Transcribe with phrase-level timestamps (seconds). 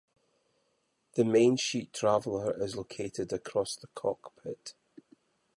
[1.13, 4.73] The mainsheet traveller is located across the cockpit.